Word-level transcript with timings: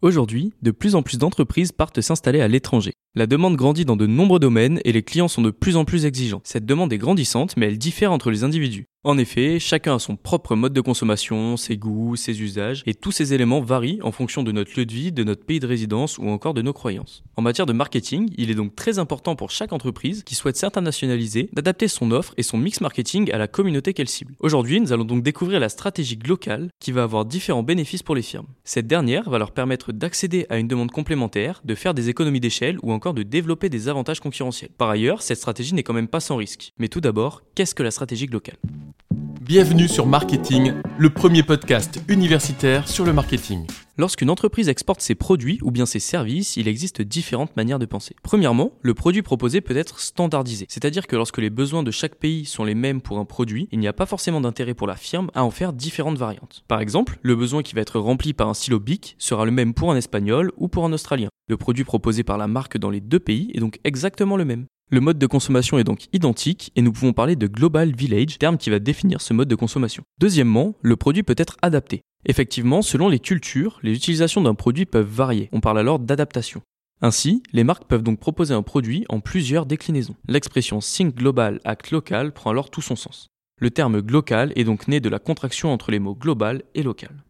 Aujourd'hui, 0.00 0.52
de 0.62 0.70
plus 0.70 0.94
en 0.94 1.02
plus 1.02 1.18
d'entreprises 1.18 1.72
partent 1.72 2.00
s'installer 2.00 2.40
à 2.40 2.46
l'étranger. 2.46 2.92
La 3.16 3.26
demande 3.26 3.56
grandit 3.56 3.84
dans 3.84 3.96
de 3.96 4.06
nombreux 4.06 4.38
domaines 4.38 4.80
et 4.84 4.92
les 4.92 5.02
clients 5.02 5.26
sont 5.26 5.42
de 5.42 5.50
plus 5.50 5.74
en 5.74 5.84
plus 5.84 6.06
exigeants. 6.06 6.40
Cette 6.44 6.64
demande 6.64 6.92
est 6.92 6.98
grandissante, 6.98 7.56
mais 7.56 7.66
elle 7.66 7.78
diffère 7.78 8.12
entre 8.12 8.30
les 8.30 8.44
individus. 8.44 8.86
En 9.08 9.16
effet, 9.16 9.58
chacun 9.58 9.94
a 9.94 9.98
son 9.98 10.16
propre 10.16 10.54
mode 10.54 10.74
de 10.74 10.82
consommation, 10.82 11.56
ses 11.56 11.78
goûts, 11.78 12.14
ses 12.14 12.42
usages, 12.42 12.82
et 12.84 12.92
tous 12.92 13.10
ces 13.10 13.32
éléments 13.32 13.62
varient 13.62 14.00
en 14.02 14.12
fonction 14.12 14.42
de 14.42 14.52
notre 14.52 14.78
lieu 14.78 14.84
de 14.84 14.92
vie, 14.92 15.12
de 15.12 15.24
notre 15.24 15.46
pays 15.46 15.60
de 15.60 15.66
résidence 15.66 16.18
ou 16.18 16.28
encore 16.28 16.52
de 16.52 16.60
nos 16.60 16.74
croyances. 16.74 17.22
En 17.34 17.40
matière 17.40 17.64
de 17.64 17.72
marketing, 17.72 18.28
il 18.36 18.50
est 18.50 18.54
donc 18.54 18.76
très 18.76 18.98
important 18.98 19.34
pour 19.34 19.50
chaque 19.50 19.72
entreprise 19.72 20.24
qui 20.24 20.34
souhaite 20.34 20.58
s'internationaliser 20.58 21.48
d'adapter 21.54 21.88
son 21.88 22.10
offre 22.10 22.34
et 22.36 22.42
son 22.42 22.58
mix 22.58 22.82
marketing 22.82 23.32
à 23.32 23.38
la 23.38 23.48
communauté 23.48 23.94
qu'elle 23.94 24.10
cible. 24.10 24.34
Aujourd'hui, 24.40 24.78
nous 24.78 24.92
allons 24.92 25.06
donc 25.06 25.22
découvrir 25.22 25.58
la 25.58 25.70
stratégie 25.70 26.18
locale 26.28 26.68
qui 26.78 26.92
va 26.92 27.04
avoir 27.04 27.24
différents 27.24 27.62
bénéfices 27.62 28.02
pour 28.02 28.14
les 28.14 28.20
firmes. 28.20 28.48
Cette 28.64 28.88
dernière 28.88 29.30
va 29.30 29.38
leur 29.38 29.52
permettre 29.52 29.90
d'accéder 29.90 30.44
à 30.50 30.58
une 30.58 30.68
demande 30.68 30.90
complémentaire, 30.90 31.62
de 31.64 31.74
faire 31.74 31.94
des 31.94 32.10
économies 32.10 32.40
d'échelle 32.40 32.76
ou 32.82 32.92
encore 32.92 33.14
de 33.14 33.22
développer 33.22 33.70
des 33.70 33.88
avantages 33.88 34.20
concurrentiels. 34.20 34.72
Par 34.76 34.90
ailleurs, 34.90 35.22
cette 35.22 35.38
stratégie 35.38 35.72
n'est 35.72 35.82
quand 35.82 35.94
même 35.94 36.08
pas 36.08 36.20
sans 36.20 36.36
risque. 36.36 36.74
Mais 36.76 36.88
tout 36.88 37.00
d'abord, 37.00 37.40
qu'est-ce 37.54 37.74
que 37.74 37.82
la 37.82 37.90
stratégie 37.90 38.26
locale? 38.26 38.58
Bienvenue 39.48 39.88
sur 39.88 40.04
Marketing, 40.04 40.74
le 40.98 41.08
premier 41.08 41.42
podcast 41.42 42.02
universitaire 42.06 42.86
sur 42.86 43.06
le 43.06 43.14
marketing. 43.14 43.66
Lorsqu'une 43.96 44.28
entreprise 44.28 44.68
exporte 44.68 45.00
ses 45.00 45.14
produits 45.14 45.58
ou 45.62 45.70
bien 45.70 45.86
ses 45.86 46.00
services, 46.00 46.58
il 46.58 46.68
existe 46.68 47.00
différentes 47.00 47.56
manières 47.56 47.78
de 47.78 47.86
penser. 47.86 48.14
Premièrement, 48.22 48.72
le 48.82 48.92
produit 48.92 49.22
proposé 49.22 49.62
peut 49.62 49.74
être 49.74 50.00
standardisé, 50.00 50.66
c'est-à-dire 50.68 51.06
que 51.06 51.16
lorsque 51.16 51.38
les 51.38 51.48
besoins 51.48 51.82
de 51.82 51.90
chaque 51.90 52.16
pays 52.16 52.44
sont 52.44 52.62
les 52.62 52.74
mêmes 52.74 53.00
pour 53.00 53.18
un 53.18 53.24
produit, 53.24 53.68
il 53.72 53.78
n'y 53.78 53.88
a 53.88 53.94
pas 53.94 54.04
forcément 54.04 54.42
d'intérêt 54.42 54.74
pour 54.74 54.86
la 54.86 54.96
firme 54.96 55.30
à 55.32 55.42
en 55.42 55.50
faire 55.50 55.72
différentes 55.72 56.18
variantes. 56.18 56.62
Par 56.68 56.82
exemple, 56.82 57.18
le 57.22 57.34
besoin 57.34 57.62
qui 57.62 57.74
va 57.74 57.80
être 57.80 57.98
rempli 57.98 58.34
par 58.34 58.50
un 58.50 58.54
stylo 58.54 58.78
BIC 58.78 59.16
sera 59.16 59.46
le 59.46 59.50
même 59.50 59.72
pour 59.72 59.90
un 59.90 59.96
espagnol 59.96 60.52
ou 60.58 60.68
pour 60.68 60.84
un 60.84 60.92
australien. 60.92 61.30
Le 61.48 61.56
produit 61.56 61.84
proposé 61.84 62.22
par 62.22 62.36
la 62.36 62.48
marque 62.48 62.76
dans 62.76 62.90
les 62.90 63.00
deux 63.00 63.18
pays 63.18 63.50
est 63.54 63.60
donc 63.60 63.80
exactement 63.82 64.36
le 64.36 64.44
même. 64.44 64.66
Le 64.90 65.00
mode 65.00 65.18
de 65.18 65.26
consommation 65.26 65.78
est 65.78 65.84
donc 65.84 66.06
identique 66.14 66.72
et 66.74 66.80
nous 66.80 66.92
pouvons 66.92 67.12
parler 67.12 67.36
de 67.36 67.46
Global 67.46 67.94
Village, 67.94 68.38
terme 68.38 68.56
qui 68.56 68.70
va 68.70 68.78
définir 68.78 69.20
ce 69.20 69.34
mode 69.34 69.48
de 69.48 69.54
consommation. 69.54 70.02
Deuxièmement, 70.18 70.76
le 70.80 70.96
produit 70.96 71.22
peut 71.22 71.34
être 71.36 71.58
adapté. 71.60 72.00
Effectivement, 72.24 72.80
selon 72.80 73.10
les 73.10 73.18
cultures, 73.18 73.80
les 73.82 73.92
utilisations 73.92 74.40
d'un 74.40 74.54
produit 74.54 74.86
peuvent 74.86 75.06
varier. 75.06 75.50
On 75.52 75.60
parle 75.60 75.78
alors 75.78 75.98
d'adaptation. 75.98 76.62
Ainsi, 77.02 77.42
les 77.52 77.64
marques 77.64 77.84
peuvent 77.84 78.02
donc 78.02 78.18
proposer 78.18 78.54
un 78.54 78.62
produit 78.62 79.04
en 79.10 79.20
plusieurs 79.20 79.66
déclinaisons. 79.66 80.16
L'expression 80.26 80.78
Think 80.78 81.16
Global 81.16 81.60
Act 81.64 81.90
Local 81.90 82.32
prend 82.32 82.48
alors 82.48 82.70
tout 82.70 82.80
son 82.80 82.96
sens. 82.96 83.26
Le 83.60 83.70
terme 83.70 84.00
glocal 84.00 84.52
est 84.56 84.64
donc 84.64 84.88
né 84.88 85.00
de 85.00 85.10
la 85.10 85.18
contraction 85.18 85.70
entre 85.70 85.90
les 85.90 85.98
mots 85.98 86.14
global 86.14 86.62
et 86.74 86.82
local. 86.82 87.24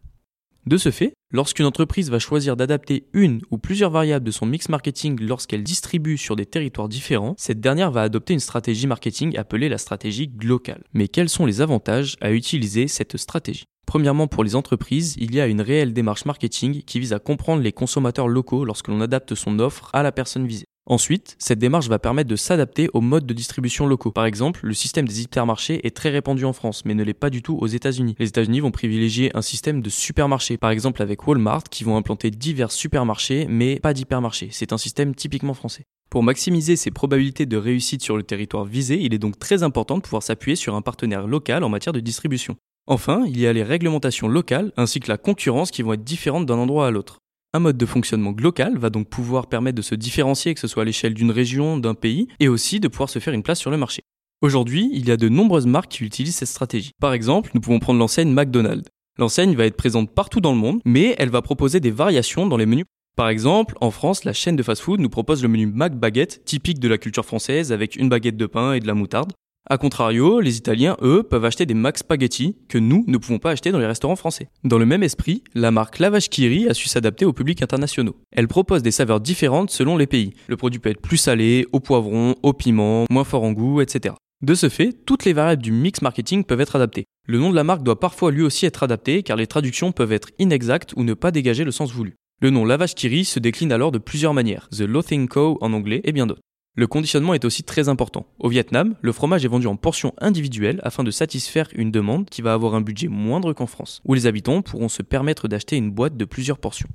De 0.69 0.77
ce 0.77 0.91
fait, 0.91 1.13
lorsqu'une 1.31 1.65
entreprise 1.65 2.11
va 2.11 2.19
choisir 2.19 2.55
d'adapter 2.55 3.07
une 3.13 3.41
ou 3.49 3.57
plusieurs 3.57 3.89
variables 3.89 4.23
de 4.23 4.29
son 4.29 4.45
mix 4.45 4.69
marketing 4.69 5.19
lorsqu'elle 5.19 5.63
distribue 5.63 6.15
sur 6.15 6.35
des 6.35 6.45
territoires 6.45 6.87
différents, 6.87 7.33
cette 7.39 7.59
dernière 7.59 7.89
va 7.89 8.03
adopter 8.03 8.35
une 8.35 8.39
stratégie 8.39 8.85
marketing 8.85 9.35
appelée 9.35 9.67
la 9.67 9.79
stratégie 9.79 10.31
locale. 10.43 10.83
Mais 10.93 11.07
quels 11.07 11.27
sont 11.27 11.47
les 11.47 11.61
avantages 11.61 12.17
à 12.21 12.31
utiliser 12.31 12.87
cette 12.87 13.17
stratégie? 13.17 13.63
Premièrement, 13.87 14.27
pour 14.27 14.43
les 14.43 14.55
entreprises, 14.55 15.15
il 15.17 15.33
y 15.33 15.41
a 15.41 15.47
une 15.47 15.61
réelle 15.61 15.91
démarche 15.91 16.25
marketing 16.25 16.83
qui 16.83 16.99
vise 16.99 17.13
à 17.13 17.17
comprendre 17.17 17.63
les 17.63 17.71
consommateurs 17.71 18.27
locaux 18.27 18.63
lorsque 18.63 18.89
l'on 18.89 19.01
adapte 19.01 19.33
son 19.33 19.57
offre 19.57 19.89
à 19.93 20.03
la 20.03 20.11
personne 20.11 20.45
visée. 20.45 20.67
Ensuite, 20.89 21.35
cette 21.37 21.59
démarche 21.59 21.87
va 21.87 21.99
permettre 21.99 22.31
de 22.31 22.35
s'adapter 22.35 22.89
aux 22.93 23.01
modes 23.01 23.27
de 23.27 23.33
distribution 23.35 23.85
locaux. 23.85 24.11
Par 24.11 24.25
exemple, 24.25 24.61
le 24.63 24.73
système 24.73 25.07
des 25.07 25.21
hypermarchés 25.21 25.85
est 25.85 25.95
très 25.95 26.09
répandu 26.09 26.45
en 26.45 26.53
France, 26.53 26.83
mais 26.83 26.95
ne 26.95 27.03
l'est 27.03 27.13
pas 27.13 27.29
du 27.29 27.43
tout 27.43 27.55
aux 27.61 27.67
États-Unis. 27.67 28.15
Les 28.17 28.29
États-Unis 28.29 28.59
vont 28.59 28.71
privilégier 28.71 29.29
un 29.37 29.43
système 29.43 29.83
de 29.83 29.89
supermarchés, 29.91 30.57
par 30.57 30.71
exemple 30.71 31.03
avec 31.03 31.27
Walmart, 31.27 31.65
qui 31.69 31.83
vont 31.83 31.95
implanter 31.95 32.31
divers 32.31 32.71
supermarchés, 32.71 33.45
mais 33.47 33.79
pas 33.79 33.93
d'hypermarchés. 33.93 34.49
C'est 34.51 34.73
un 34.73 34.79
système 34.79 35.13
typiquement 35.13 35.53
français. 35.53 35.83
Pour 36.09 36.23
maximiser 36.23 36.75
ses 36.75 36.89
probabilités 36.89 37.45
de 37.45 37.57
réussite 37.57 38.01
sur 38.01 38.17
le 38.17 38.23
territoire 38.23 38.65
visé, 38.65 38.99
il 38.99 39.13
est 39.13 39.19
donc 39.19 39.37
très 39.37 39.61
important 39.61 39.95
de 39.95 40.01
pouvoir 40.01 40.23
s'appuyer 40.23 40.55
sur 40.55 40.73
un 40.73 40.81
partenaire 40.81 41.27
local 41.27 41.63
en 41.63 41.69
matière 41.69 41.93
de 41.93 41.99
distribution. 41.99 42.55
Enfin, 42.87 43.25
il 43.27 43.39
y 43.39 43.45
a 43.45 43.53
les 43.53 43.61
réglementations 43.61 44.27
locales 44.27 44.71
ainsi 44.75 44.99
que 44.99 45.11
la 45.11 45.19
concurrence 45.19 45.69
qui 45.69 45.83
vont 45.83 45.93
être 45.93 46.03
différentes 46.03 46.47
d'un 46.47 46.57
endroit 46.57 46.87
à 46.87 46.91
l'autre. 46.91 47.19
Un 47.51 47.59
mode 47.59 47.77
de 47.77 47.85
fonctionnement 47.87 48.35
local 48.39 48.77
va 48.77 48.91
donc 48.91 49.09
pouvoir 49.09 49.47
permettre 49.47 49.75
de 49.75 49.81
se 49.81 49.95
différencier, 49.95 50.53
que 50.53 50.59
ce 50.59 50.67
soit 50.67 50.83
à 50.83 50.85
l'échelle 50.85 51.15
d'une 51.15 51.31
région, 51.31 51.79
d'un 51.79 51.95
pays, 51.95 52.27
et 52.39 52.47
aussi 52.47 52.79
de 52.79 52.87
pouvoir 52.87 53.09
se 53.09 53.17
faire 53.17 53.33
une 53.33 53.41
place 53.41 53.57
sur 53.57 53.71
le 53.71 53.77
marché. 53.77 54.03
Aujourd'hui, 54.41 54.91
il 54.93 55.07
y 55.07 55.11
a 55.11 55.17
de 55.17 55.29
nombreuses 55.29 55.65
marques 55.65 55.89
qui 55.93 56.03
utilisent 56.03 56.35
cette 56.35 56.47
stratégie. 56.47 56.91
Par 57.01 57.11
exemple, 57.11 57.49
nous 57.55 57.59
pouvons 57.59 57.79
prendre 57.79 57.97
l'enseigne 57.97 58.31
McDonald's. 58.31 58.87
L'enseigne 59.17 59.55
va 59.55 59.65
être 59.65 59.75
présente 59.75 60.13
partout 60.13 60.41
dans 60.41 60.51
le 60.51 60.59
monde, 60.59 60.79
mais 60.85 61.15
elle 61.17 61.31
va 61.31 61.41
proposer 61.41 61.79
des 61.79 61.89
variations 61.89 62.45
dans 62.45 62.55
les 62.55 62.67
menus. 62.67 62.85
Par 63.17 63.29
exemple, 63.29 63.75
en 63.81 63.89
France, 63.89 64.25
la 64.25 64.33
chaîne 64.33 64.55
de 64.55 64.61
fast-food 64.61 64.99
nous 64.99 65.09
propose 65.09 65.41
le 65.41 65.49
menu 65.49 65.65
Mac 65.65 65.95
Baguette, 65.95 66.45
typique 66.45 66.79
de 66.79 66.87
la 66.87 66.99
culture 66.99 67.25
française, 67.25 67.71
avec 67.71 67.95
une 67.95 68.09
baguette 68.09 68.37
de 68.37 68.45
pain 68.45 68.73
et 68.73 68.79
de 68.79 68.85
la 68.85 68.93
moutarde. 68.93 69.33
A 69.71 69.77
contrario, 69.77 70.39
les 70.39 70.57
Italiens, 70.57 70.97
eux, 71.03 71.21
peuvent 71.21 71.45
acheter 71.45 71.67
des 71.67 71.75
Max 71.75 71.99
Spaghetti 71.99 72.55
que 72.69 72.79
nous 72.79 73.03
ne 73.05 73.19
pouvons 73.19 73.37
pas 73.37 73.51
acheter 73.51 73.71
dans 73.71 73.77
les 73.77 73.85
restaurants 73.85 74.15
français. 74.15 74.49
Dans 74.63 74.79
le 74.79 74.85
même 74.87 75.03
esprit, 75.03 75.43
la 75.53 75.69
marque 75.69 75.99
Lavage 75.99 76.29
Kiri 76.29 76.67
a 76.67 76.73
su 76.73 76.87
s'adapter 76.87 77.23
au 77.23 77.33
public 77.33 77.61
internationaux. 77.61 78.15
Elle 78.31 78.47
propose 78.47 78.81
des 78.81 78.89
saveurs 78.89 79.19
différentes 79.19 79.69
selon 79.69 79.95
les 79.95 80.07
pays. 80.07 80.33
Le 80.47 80.57
produit 80.57 80.79
peut 80.79 80.89
être 80.89 81.03
plus 81.03 81.17
salé, 81.17 81.67
au 81.71 81.79
poivron, 81.79 82.33
au 82.41 82.53
piment, 82.53 83.05
moins 83.11 83.23
fort 83.23 83.43
en 83.43 83.51
goût, 83.51 83.79
etc. 83.79 84.15
De 84.41 84.55
ce 84.55 84.69
fait, 84.69 84.91
toutes 85.05 85.25
les 85.25 85.33
variables 85.33 85.61
du 85.61 85.71
mix 85.71 86.01
marketing 86.01 86.45
peuvent 86.45 86.61
être 86.61 86.75
adaptées. 86.75 87.05
Le 87.27 87.37
nom 87.37 87.51
de 87.51 87.55
la 87.55 87.63
marque 87.63 87.83
doit 87.83 87.99
parfois 87.99 88.31
lui 88.31 88.41
aussi 88.41 88.65
être 88.65 88.81
adapté 88.81 89.21
car 89.21 89.37
les 89.37 89.45
traductions 89.45 89.91
peuvent 89.91 90.13
être 90.13 90.29
inexactes 90.39 90.93
ou 90.95 91.03
ne 91.03 91.13
pas 91.13 91.29
dégager 91.29 91.63
le 91.63 91.71
sens 91.71 91.93
voulu. 91.93 92.15
Le 92.41 92.49
nom 92.49 92.65
Lavage 92.65 92.95
Kiri 92.95 93.23
se 93.23 93.37
décline 93.37 93.71
alors 93.71 93.91
de 93.91 93.99
plusieurs 93.99 94.33
manières, 94.33 94.67
The 94.69 94.81
Loathing 94.81 95.27
Co 95.27 95.59
en 95.61 95.73
anglais 95.73 96.01
et 96.05 96.11
bien 96.11 96.25
d'autres. 96.25 96.41
Le 96.79 96.87
conditionnement 96.87 97.33
est 97.33 97.43
aussi 97.43 97.63
très 97.63 97.89
important. 97.89 98.25
Au 98.39 98.47
Vietnam, 98.47 98.95
le 99.01 99.11
fromage 99.11 99.43
est 99.43 99.49
vendu 99.49 99.67
en 99.67 99.75
portions 99.75 100.13
individuelles 100.19 100.79
afin 100.81 101.03
de 101.03 101.11
satisfaire 101.11 101.67
une 101.75 101.91
demande 101.91 102.29
qui 102.29 102.41
va 102.41 102.53
avoir 102.53 102.73
un 102.73 102.79
budget 102.79 103.09
moindre 103.09 103.51
qu'en 103.51 103.65
France, 103.65 104.01
où 104.05 104.13
les 104.13 104.27
habitants 104.27 104.61
pourront 104.61 104.87
se 104.87 105.01
permettre 105.01 105.49
d'acheter 105.49 105.75
une 105.75 105.91
boîte 105.91 106.15
de 106.15 106.23
plusieurs 106.23 106.57
portions. 106.57 106.87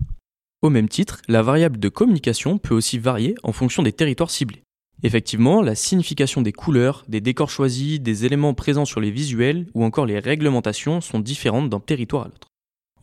Au 0.63 0.71
même 0.71 0.89
titre, 0.89 1.21
la 1.29 1.43
variable 1.43 1.79
de 1.79 1.91
communication 1.91 2.57
peut 2.57 2.75
aussi 2.75 2.99
varier 2.99 3.35
en 3.43 3.53
fonction 3.53 3.83
des 3.83 3.93
territoires 3.93 4.31
ciblés. 4.31 4.63
Effectivement, 5.03 5.61
la 5.61 5.75
signification 5.75 6.41
des 6.41 6.53
couleurs, 6.53 7.05
des 7.07 7.21
décors 7.21 7.51
choisis, 7.51 8.01
des 8.01 8.25
éléments 8.25 8.55
présents 8.55 8.87
sur 8.87 9.03
les 9.03 9.11
visuels 9.11 9.67
ou 9.75 9.85
encore 9.85 10.07
les 10.07 10.19
réglementations 10.19 11.03
sont 11.03 11.21
différentes 11.21 11.69
d'un 11.69 11.81
territoire 11.81 12.23
à 12.23 12.29
l'autre. 12.29 12.54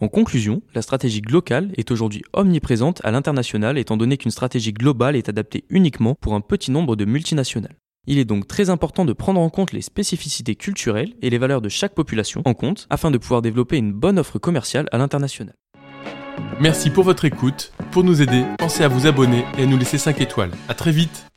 En 0.02 0.08
conclusion, 0.08 0.64
la 0.74 0.82
stratégie 0.82 1.22
locale 1.22 1.72
est 1.78 1.92
aujourd'hui 1.92 2.24
omniprésente 2.34 3.06
à 3.06 3.12
l'international 3.12 3.78
étant 3.78 3.98
donné 3.98 4.18
qu'une 4.18 4.32
stratégie 4.32 4.74
globale 4.74 5.16
est 5.16 5.30
adaptée 5.30 5.64
uniquement 5.70 6.16
pour 6.20 6.34
un 6.34 6.42
petit 6.42 6.72
nombre 6.72 6.96
de 6.96 7.06
multinationales. 7.06 7.76
Il 8.08 8.18
est 8.18 8.26
donc 8.26 8.48
très 8.48 8.72
important 8.72 9.06
de 9.06 9.14
prendre 9.14 9.40
en 9.40 9.52
compte 9.52 9.74
les 9.74 9.84
spécificités 9.84 10.56
culturelles 10.56 11.14
et 11.22 11.30
les 11.30 11.38
valeurs 11.38 11.62
de 11.62 11.70
chaque 11.70 11.94
population 11.94 12.42
en 12.46 12.56
compte 12.56 12.88
afin 12.90 13.12
de 13.12 13.20
pouvoir 13.20 13.44
développer 13.44 13.78
une 13.78 13.94
bonne 13.94 14.18
offre 14.18 14.40
commerciale 14.40 14.88
à 14.92 14.98
l'international. 14.98 15.54
Merci 16.60 16.90
pour 16.90 17.04
votre 17.04 17.26
écoute. 17.26 17.72
Pour 17.92 18.04
nous 18.04 18.24
aider, 18.24 18.44
pensez 18.58 18.84
à 18.84 18.88
vous 18.88 19.06
abonner 19.06 19.46
et 19.60 19.64
à 19.64 19.66
nous 19.68 19.78
laisser 19.78 20.00
5 20.00 20.20
étoiles. 20.20 20.52
A 20.68 20.74
très 20.74 20.92
vite 20.92 21.31